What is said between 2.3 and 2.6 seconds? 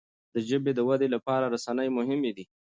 دي.